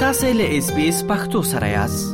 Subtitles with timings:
[0.00, 2.10] تاسو له اس بي اس پختو سره یاست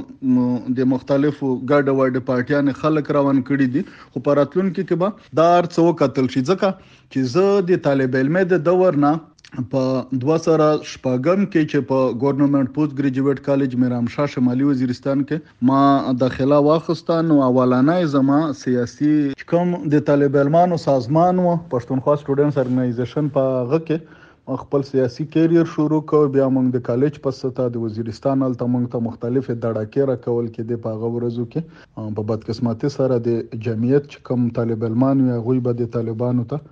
[0.81, 3.83] د مختلفو ګډ وډ پارټیانو خلک روان کړي دي
[4.13, 5.11] خو پراتلون کې کبا
[5.43, 9.15] دار څو قتل شي ځکه چې زه د طالب علم د دور نه
[9.57, 9.83] په
[10.23, 15.79] 2014 کې چې په ګورنمنت پوسټ ګریجویټ کالج میرام شاه شمالي وزیرستان کې ما
[16.23, 19.13] داخله واخستان او اولانه زما سیاسي
[19.53, 26.01] کوم د طالبانو سازمان او پښتونخوا سټوډنټس ارګنایزیشن په غو کې خپل سیاسي کیریر شروع
[26.13, 30.19] کو بیا موږ د کالج په ستا د وزیرستان ال تمنګ ته مختلفه دړه را
[30.29, 35.67] کول کې د پاغه ورزو کې په بدقسمتۍ سره د جمعیت کوم طالبان یو غوي
[35.71, 36.63] به د طالبانو ته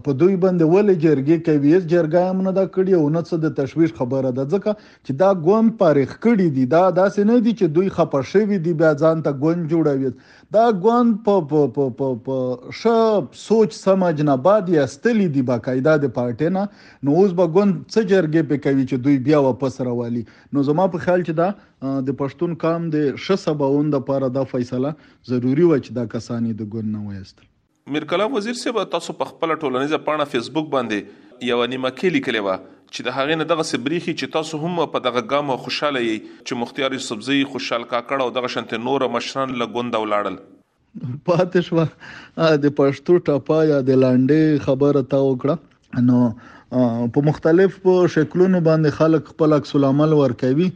[0.06, 3.36] په دوی باندې ولې جرګې کوي اس جرګه هم نه دا کړی او نه څه
[3.44, 4.72] د تشويش خبره ده ځکه
[5.06, 8.74] چې دا ګوند پارخ کړی دی دا داسې نه دی چې دوی خپه شوی دی
[8.82, 10.10] بیا ځان ته ګوند جوړوي
[10.56, 11.62] دا ګوند په په
[11.98, 12.38] په په
[12.80, 16.66] ش سوچ سمج نه باد یا ستلی دی باقاعده د پارټی نه
[17.06, 20.86] نو اوس به ګوند څه جرګې په کوي چې دوی بیا واپس راوالي نو زما
[20.98, 24.92] په خیال چې دا د پښتون کام د 670 لپاره دا فیصله
[25.32, 27.48] ضروری و چې دا کسانی د ګوند نه وایستل
[27.90, 32.50] میرکلام وزیر صاحب تاسو په خپل ټولنیزه پاڼه فیسبوک باندې یو نیمه کې لیکلی و
[32.50, 36.60] چې د هغې نه دغه سبريخي چې تاسو هم په دغه ګام خوشاله یي چې
[36.62, 40.38] مختیار سبزی خوشحال کاکړ او دغه شنت نور مشران لګوند ولاړل
[41.30, 47.80] پاتې شو د پښتو ټاپا یا د لاندې خبره تا وکړه نو په مختلف
[48.18, 50.68] شکلونو باندې خلک خپل عکس العمل ورکوي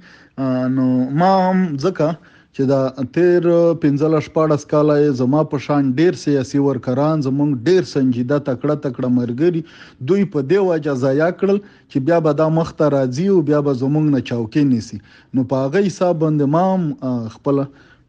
[0.78, 0.92] نو
[1.22, 2.76] ما هم ځکه چې دا
[3.14, 3.46] تیر
[3.80, 9.60] 15 شپږ کاله زما په شان ډیر سیاسي ورکران زمونږ ډیر سنجیده تکړه تکړه مرګري
[10.12, 13.74] دوی په دی وجه ضایع کړل چې بیا به دا مخته راځي او بیا به
[13.82, 15.00] زمونږ نه چاوکې نسی
[15.34, 17.60] نو په هغه حساب باندې مام خپل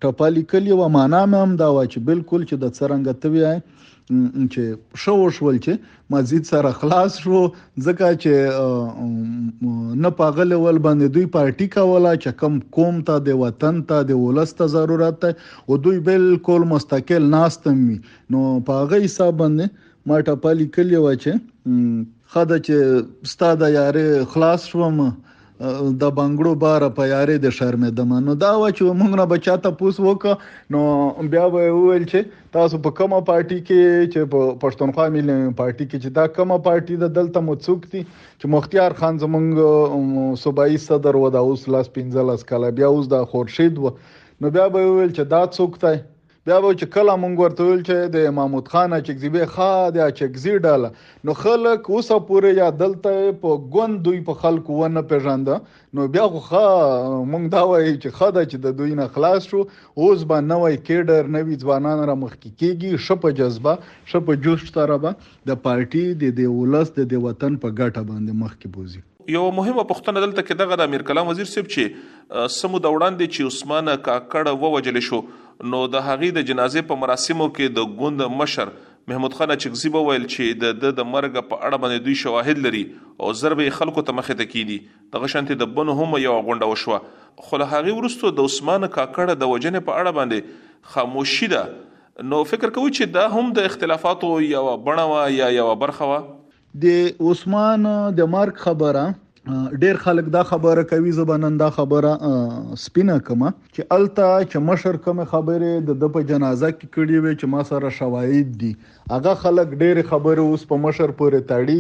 [0.02, 3.46] ټپالي کلی و معنا مې هم دا و چې بالکل چې د څرنګه توی
[4.10, 4.62] چې
[5.04, 5.74] شو شول چې
[6.14, 7.40] مزید سره خلاص شو
[7.88, 8.34] ځکه چې
[10.04, 14.22] نه پاغل ول باندې دوی پارټي کوله چې کم قوم ته د وطن ته د
[14.26, 15.32] ولست ضرورت ته
[15.68, 17.98] او دوی بالکل مستقل ناستمي
[18.36, 18.42] نو
[18.72, 21.80] پاغه حساب باندې ما ټپالي کلی و چې
[22.36, 24.98] خاده چې ستاده یاره خلاص شوم
[26.02, 29.72] د بنگړو بار په یاري د شرم د منو دا و چې موږ نه بچاته
[29.80, 30.26] پوس وک
[30.76, 30.82] نو
[31.36, 35.98] بیا به ویل چې تاسو په کومه پارټي کې چې په پښتونخوا ملي پارټي کې
[36.04, 41.32] چې دا کومه پارټي د دلته مڅوک دي چې مختیار خان زمونږ صوبایي صدر و
[41.38, 45.12] دا اوس لاس 15 لاس کال بیا اوس د خورشید و نو بیا به ویل
[45.12, 45.96] چې دا څوک دی
[46.48, 50.52] بیا به چې کله مونږ ورته ویل چې د محمود خان اچکزیبه خا د اچکزی
[50.66, 50.90] ډاله
[51.30, 55.50] نو خلک اوسه پورې یا دلته په ګوند دوی په خلکو ونه پیژاند
[56.00, 59.50] نو بیا خو خا مونږ دا وایي چې خا د چې د دوی نه خلاص
[59.54, 63.76] شو اوس به نوې کېډر نوې ځوانان را مخ کیږي شپه جذبه
[64.14, 65.12] شپه جوش ترابه
[65.52, 69.04] د پارټي د د ولست د وطن په ګټه باندې مخ کې بوزي
[69.36, 73.54] یو مهمه پوښتنه دلته کې دغه د امیر کلام وزیر سیب چې سمو دوړاندې چې
[73.54, 75.20] عثمان کاکړ ووجل شو
[75.74, 78.72] نو د هغې د جنازې په مراسمو کې د ګوند مشر
[79.12, 82.84] محمود خان چغزی به ویل چې د د مرګ په اړه باندې دوی شواهد لري
[83.28, 84.78] او ضرب خلکو ته مخه ته کیدی
[85.16, 89.40] دغه شانتي د بن هم یو غونډه وشوه خو له هغې وروسته د عثمان کاکړه
[89.44, 94.34] د وجنې په اړه باندې خاموشي ده نو فکر کوي چې دا هم د اختلافاتو
[94.50, 96.20] یو بڼه یا یو برخه و
[96.88, 99.08] د عثمان د مرګ خبره
[99.82, 102.12] ډیر خلک دا خبره کوي زبانن دا خبره
[102.86, 105.70] سپینه کما چې التا چې مشر کوم خبره
[106.04, 108.72] د په جنازه کې کړي وي چې ما سره شواهد دي
[109.14, 111.80] هغه خلک ډیر خبره اوس په مشر پورې تړي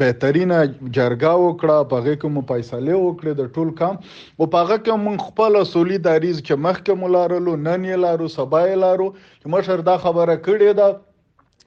[0.01, 0.57] بهترینه
[0.97, 3.95] جرګه وکړه په هغه کې مو فیصله وکړه د ټول کام
[4.39, 8.61] او په هغه کې مون خپل اصولي داریز چې مخکې مولارلو نن یې لارو سبا
[8.69, 9.07] یې لارو
[9.41, 10.89] چې مشر دا خبره کړې ده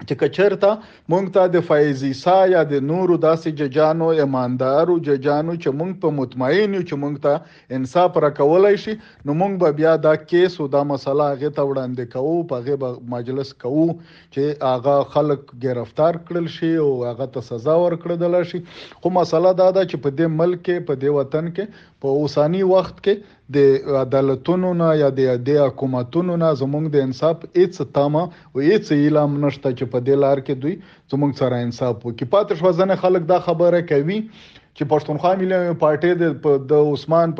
[0.04, 0.70] چې کچرته
[1.12, 6.10] مونږ ته د فایز عیسی یا د نورو داسې ججانو ایماندارو ججانو چې مونږ په
[6.16, 8.96] مطمئن یو چې مونږ ته انصاف راکولای شي
[9.30, 12.92] نو مونږ به بیا دا کیس او دا مسله هغه ته وړاندې کوو په هغه
[13.14, 18.62] مجلس کوو چې هغه خلک گرفتار کړل شي او هغه ته سزا ورکړل شي
[19.00, 22.62] خو مسله دا ده چې په دې ملک کې په دې وطن کې په اوسانی
[22.74, 25.08] وخت کې د عدالتونو نه یا
[25.48, 29.98] د حکومتونو نه زمونږ د انصاف هیڅ تامه او هیڅ اعلان نشته چې چې په
[30.06, 30.74] دې لار کې دوی
[31.10, 34.18] زموږ سره انصاف وکړي پاتې شو ځنه خلک دا خبره کوي
[34.78, 37.30] چې پښتونخوا ملي پارټي د عثمان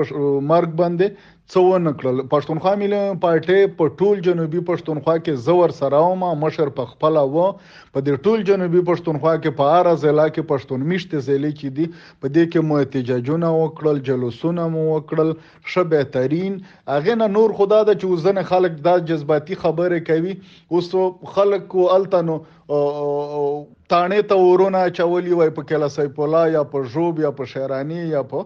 [0.51, 6.15] مرګ باندې څو نکړل پښتونخوا ملي پارټي په ټول جنوبي پښتونخوا کې زور سره او
[6.23, 10.47] ما مشر په خپل و په دې ټول جنوبي پښتونخوا کې په اړه ځلا کې
[10.55, 11.87] پښتون میشته ځلې کې دي
[12.23, 15.33] په دې کې مو احتجاجونه وکړل جلوسونه مو وکړل
[15.77, 16.59] شبه ترين
[16.99, 20.93] اغه نه نور خدا د چوزن خلک دا جذباتي خبره کوي اوس
[21.39, 22.41] خلک کو التنو
[23.93, 27.99] تانه ته ورونه چولی وای په کله سیف الله یا په جوب یا په شیرانی
[28.13, 28.41] یا په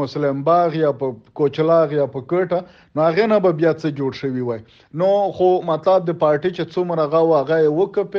[0.00, 1.08] مسلم باغ یا په
[1.40, 2.60] کوچلاغ یا په کټه
[2.98, 4.60] نو هغه نه به بیا څه جوړ شوی وای
[5.02, 5.08] نو
[5.38, 8.18] خو مطلب د پارټي چې څومره غو هغه وکپ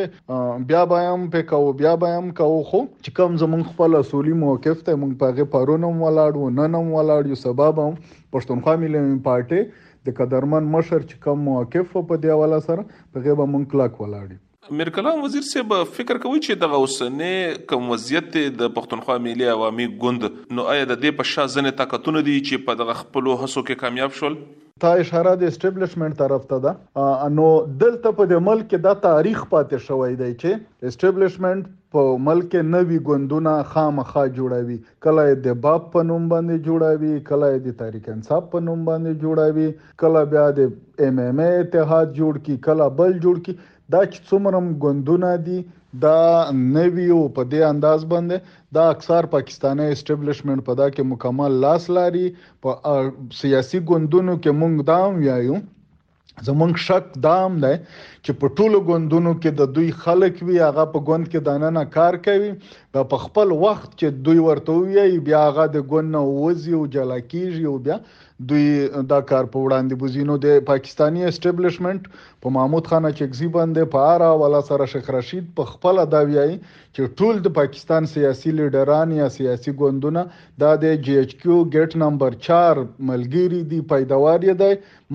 [0.73, 4.99] بیا بایم په کو بیا بایم کو خو چې کوم زمون خپل اصولي موقف ته
[5.03, 7.97] مونږ پاغه پرونم ولاړو ننم ولاړو سبب هم
[8.37, 13.71] پښتونخوا ملي پارټي د قدرمن مشر چې کوم موقف په دیواله سره په غیبه مونږ
[13.75, 18.31] کلاک ولاړو میرکلام وزیر صاحب فکر کوي چې دغه اوسنې کوم وضعیت
[18.61, 20.25] د پښتونخوا ملي عوامي ګوند
[20.59, 23.83] نو آیا د دې په شا ځنه طاقتونه دي چې په دغه خپل هڅو کې
[23.83, 24.37] کامیاب شول
[24.83, 27.49] تا اشاره د اسټابلیشمنت طرف ته ده نو
[27.83, 33.53] دلته په د ملک دا تاریخ پاتې شوی دی چې اسټابلیشمنت په ملک نوی ګوندونه
[33.75, 38.83] خامخا جوړوي کله د باب په نوم باندې جوړوي کله د تاریخ انصاف په نوم
[38.89, 43.57] باندې جوړوي کله بیا د ام ام اتحاد جوړ کی کله بل جوړ کی
[43.93, 45.57] دا چې څومرم ګوندونه دي
[46.05, 46.15] دا
[46.61, 51.87] نوی او په دې انداز باندې دا اکثر پاکستاني اسټابلیشمنت په دا کې مکمل لاس
[51.99, 52.25] لري
[52.65, 52.99] په
[53.43, 55.61] سیاسي ګوندونو کې مونږ دا وایو
[56.47, 61.01] زمونږ شک دام دی چې په ټولو غوندونو کې د دوی خلک وی هغه په
[61.09, 62.49] غوند کې دانه نه کار کوي
[63.11, 67.19] په خپل وخت چې دوی ورته وی بیا هغه د غوند نه وځي او جلا
[67.21, 67.99] کیږي او بیا
[68.43, 72.07] دوی دا کار په وړاندې بوزینو د پاکستانی اسټابلیشمنت
[72.45, 76.55] په محمود خان چغزی باندې په آرا ولا سره شیخ رشید په خپل دا ویایي
[76.95, 80.25] چې ټول د پاکستان سیاسي لیډران یا سیاسي ګوندونه
[80.65, 84.69] د جی ایچ کیو ګیټ نمبر 4 ملګری دی پیداوار دی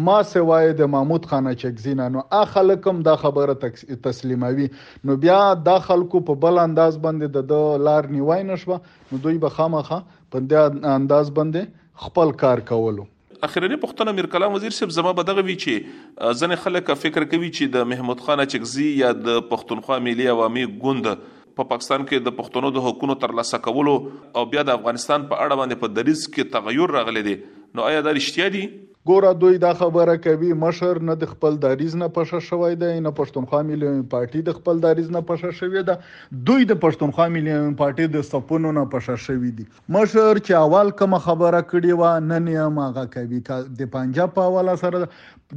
[0.09, 3.73] ما سوای د محمود خان چغزی نو اخلکم دا خبره
[4.09, 4.71] تسلیموي
[5.11, 8.81] نو بیا د خلکو په بل انداز باندې د لار نیوای نشو
[9.13, 11.71] نو دوی به خامخه په دې انداز باندې
[12.05, 13.03] خپل کار کولو
[13.47, 17.51] اخیرنی پښتنه میر کلام وزیر صاحب زما به دغه وی چې ځنه خلک فکر کوي
[17.57, 22.27] چې د محمود خان چغزی یا د پښتونخوا ملي عوامي ګوند په پا پاکستان کې
[22.29, 23.95] د پښتنو د حکومت تر لاسه کولو
[24.43, 28.05] او بیا د افغانستان په اړه باندې په دریز کې تغیر راغلی دی نو آیا
[28.09, 28.65] دا رښتیا دی
[29.11, 33.13] ګوره دوی دا خبره کوي مشر نه د خپل داریز نه پښه شوی دی نه
[33.21, 35.97] پښتونخوا ملي پارټي د خپل داریز نه پښه شوی ده
[36.51, 41.19] دوی د پښتونخوا ملي پارټي د سپونو نه پښه شوی دي مشر چې اول کوم
[41.27, 43.43] خبره کړې و نن یې ماغه کوي
[43.83, 45.11] د پنجاب په حواله سره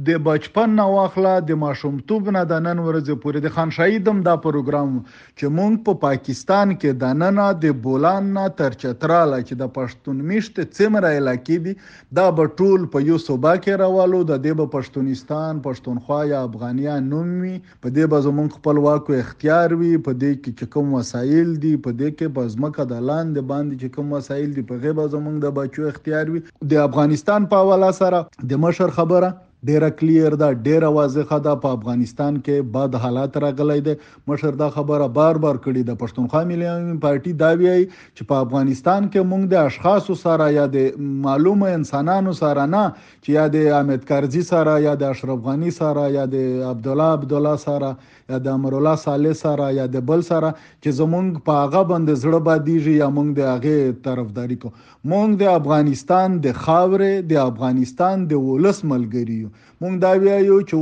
[0.08, 4.34] د بچپن نه واخله د ماشومتوب نه د نن ورځې پورې د خان شهیدم دا
[4.46, 9.60] پروګرام چې مونږ په پا پاکستان کې د نن د بولان نه تر چتراله چې
[9.64, 14.18] د پښتون میشت څمره علاقې دي دا به ټول په یو صوبه سبا کې راوالو
[14.28, 19.74] د دې په پښتونستان پښتونخوا یا افغانیان نوم وي په دې به زمونږ خپلواکو اختیار
[19.80, 23.42] وي په دې کې چې کوم وسایل دي په دې کې به زمکه د لاندې
[23.50, 26.40] باندې چې کوم وسایل دي په غیبه زمونږ د بچو اختیار وي
[26.72, 28.18] د افغانستان په والا سره
[28.52, 29.30] د مشر خبره
[29.68, 33.92] ډیره کلیر ده ډیره واضحه ده په افغانستان کې بد حالات راغلي دي
[34.32, 36.72] مشر دا خبره بار بار کړې ده پښتونخوا ملي
[37.04, 40.90] پارټي دا ویي چې په افغانستان کې موږ د اشخاصو سره یا د
[41.28, 46.04] معلومه انسانانو سره نه چې یا د احمد کارزي سره یا د اشرف غني سره
[46.18, 47.94] یا د عبد الله عبد الله سره
[48.32, 52.22] یا د امر الله صالح سره یا د بل سره چې زمونږ په هغه باندې
[52.26, 54.74] زړه باندې یا موږ د هغه طرفداري کو
[55.14, 59.52] موږ د افغانستان د خاورې د افغانستان د ولس ملګری یو
[59.82, 60.76] مونږ دا ویایو چې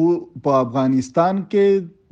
[0.44, 1.66] په افغانستان کې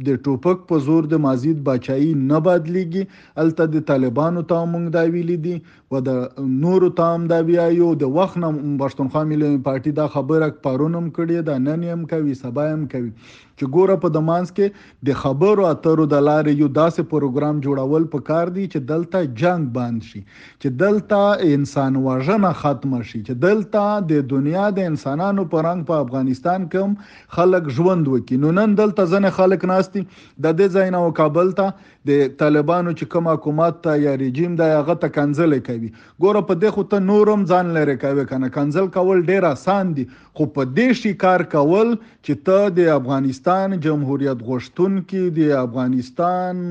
[0.07, 3.03] د ټوپک په زور د مازید بچای نه بدلیږي
[3.43, 5.57] الته د طالبانو ته مونږ دا ویل دي
[5.95, 6.19] و د
[6.49, 11.41] نورو تام دا بیا یو د وخت نم پښتونخوا ملي پارټي دا خبره پارونم کړي
[11.49, 16.05] دا نن هم کوي سبا هم کوي چې ګوره په دمانس کې د خبرو اترو
[16.13, 21.51] د لارې یو داسې پروګرام جوړول پکار دی چې دلته جنگ باند شي چې دلته
[21.57, 26.85] انسان وژنه ختم شي چې دلته د دنیا د انسانانو پر رنګ په افغانستان کې
[26.87, 31.53] هم خلک ژوند وکي نو نن دلته ځنه خلک ناشتي د دې ځای نه کابل
[31.63, 35.91] ته د طالبانو چې کوم حکومت ته یا رژیم دا هغه ته کنزل کوي
[36.25, 40.05] ګوره په دې خو ته نورم ځان لري کوي کنه کنزل کول ډیر اسان دي
[40.39, 46.65] خو په دې شي کار کول چې ته د افغانستان جمهوریت غوښتون کې د افغانستان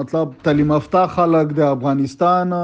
[0.00, 2.56] مطلب تعلیم یافته خلک د افغانستان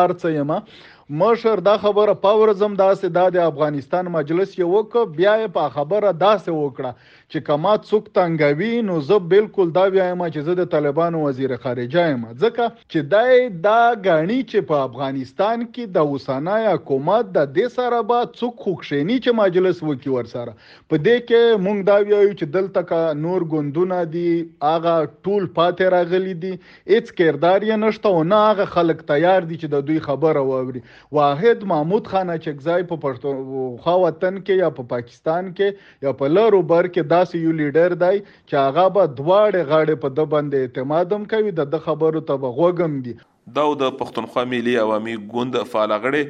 [0.00, 0.50] ارڅ یم
[1.10, 6.90] مشر دا خبره پاورزم داسې د افغانستان مجلس یو وک بیا په خبره داسې وکړه
[7.34, 12.02] چې کما څوک تنګوي نو زه بالکل دا وایم چې زه د طالبانو وزیر خارجه
[12.10, 17.72] یم ځکه چې دای دا غاڼي چې په افغانستان کې د اوسانه حکومت د دې
[17.78, 22.52] سره به څوک خوښنی چې مجلس وکي ورسره په دې کې مونږ دا وایو چې
[22.58, 24.28] دلته نور ګوندونه دي
[24.74, 26.52] اغه ټول پاتې راغلي دي
[26.94, 30.84] هیڅ کردار یې نشته او نه هغه خلک تیار دي چې د دوی خبره واوري
[31.20, 36.16] واحد محمود خان چکزای په پښتون خو وطن کې یا په پا پاکستان کې یا
[36.24, 40.28] په لارو بر کې داسې یو لیډر دی چې هغه به دواړه غاړې په د
[40.34, 43.14] باندې اعتمادم کوي د خبرو ته به غوګم دي
[43.60, 46.22] دا د پښتونخوا ملي عوامي ګوند فعال غړي